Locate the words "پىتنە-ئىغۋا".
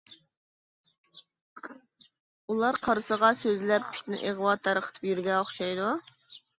3.93-4.61